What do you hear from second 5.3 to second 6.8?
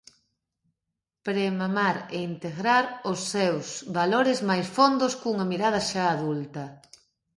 mirada xa adulta.